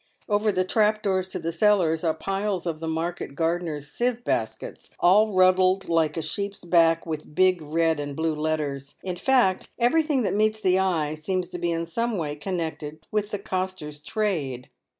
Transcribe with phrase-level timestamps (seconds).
[0.27, 5.31] Over the trap doors to the cellars are piles of market gardeners' sieve baskets, all
[5.31, 8.95] ruddled like a sheep's back with big red and blue letters.
[9.03, 13.29] In fact, everything that meets the eye seems to be in some way connected with
[13.29, 14.71] the coster's trade.